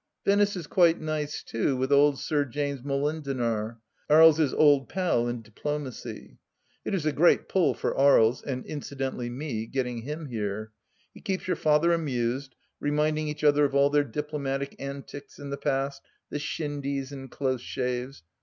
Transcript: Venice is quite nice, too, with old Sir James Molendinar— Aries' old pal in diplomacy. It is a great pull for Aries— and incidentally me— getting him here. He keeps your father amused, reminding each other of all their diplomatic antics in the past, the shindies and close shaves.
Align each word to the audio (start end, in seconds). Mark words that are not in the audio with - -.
Venice 0.25 0.55
is 0.55 0.65
quite 0.65 0.99
nice, 0.99 1.43
too, 1.43 1.75
with 1.77 1.91
old 1.91 2.17
Sir 2.17 2.43
James 2.43 2.81
Molendinar— 2.81 3.77
Aries' 4.09 4.51
old 4.51 4.89
pal 4.89 5.27
in 5.27 5.43
diplomacy. 5.43 6.39
It 6.83 6.95
is 6.95 7.05
a 7.05 7.11
great 7.11 7.47
pull 7.47 7.75
for 7.75 7.95
Aries— 7.95 8.41
and 8.47 8.65
incidentally 8.65 9.29
me— 9.29 9.67
getting 9.67 10.01
him 10.01 10.25
here. 10.25 10.71
He 11.13 11.21
keeps 11.21 11.45
your 11.47 11.55
father 11.55 11.93
amused, 11.93 12.55
reminding 12.79 13.27
each 13.27 13.43
other 13.43 13.63
of 13.63 13.75
all 13.75 13.91
their 13.91 14.03
diplomatic 14.03 14.75
antics 14.79 15.37
in 15.37 15.51
the 15.51 15.57
past, 15.57 16.01
the 16.31 16.39
shindies 16.39 17.11
and 17.11 17.29
close 17.29 17.61
shaves. 17.61 18.23